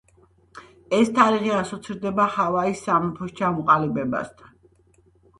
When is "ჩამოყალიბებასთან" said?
3.41-4.57